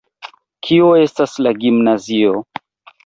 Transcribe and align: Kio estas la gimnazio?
Kio 0.67 0.87
estas 1.01 1.37
la 1.49 1.53
gimnazio? 1.65 2.33